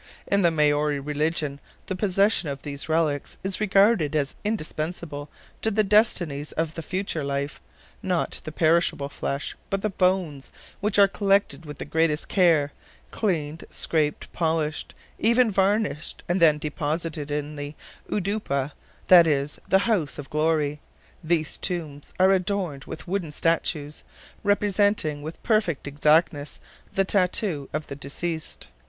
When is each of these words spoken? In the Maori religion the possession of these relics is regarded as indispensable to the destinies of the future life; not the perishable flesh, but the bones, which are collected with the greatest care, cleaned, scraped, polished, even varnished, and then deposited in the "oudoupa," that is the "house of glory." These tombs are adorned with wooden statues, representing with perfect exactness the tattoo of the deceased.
In 0.25 0.41
the 0.41 0.49
Maori 0.49 0.99
religion 0.99 1.59
the 1.85 1.95
possession 1.95 2.49
of 2.49 2.63
these 2.63 2.89
relics 2.89 3.37
is 3.43 3.59
regarded 3.59 4.15
as 4.15 4.33
indispensable 4.43 5.29
to 5.61 5.69
the 5.69 5.83
destinies 5.83 6.51
of 6.53 6.73
the 6.73 6.81
future 6.81 7.23
life; 7.23 7.61
not 8.01 8.41
the 8.43 8.51
perishable 8.51 9.09
flesh, 9.09 9.55
but 9.69 9.83
the 9.83 9.91
bones, 9.91 10.51
which 10.79 10.97
are 10.97 11.07
collected 11.07 11.67
with 11.67 11.77
the 11.77 11.85
greatest 11.85 12.27
care, 12.29 12.71
cleaned, 13.11 13.63
scraped, 13.69 14.33
polished, 14.33 14.95
even 15.19 15.51
varnished, 15.51 16.23
and 16.27 16.39
then 16.41 16.57
deposited 16.57 17.29
in 17.29 17.55
the 17.55 17.75
"oudoupa," 18.11 18.71
that 19.07 19.27
is 19.27 19.59
the 19.67 19.85
"house 19.85 20.17
of 20.17 20.31
glory." 20.31 20.79
These 21.23 21.57
tombs 21.57 22.11
are 22.19 22.31
adorned 22.31 22.85
with 22.85 23.07
wooden 23.07 23.31
statues, 23.31 24.03
representing 24.43 25.21
with 25.21 25.43
perfect 25.43 25.85
exactness 25.85 26.59
the 26.91 27.05
tattoo 27.05 27.69
of 27.71 27.85
the 27.85 27.95
deceased. 27.95 28.67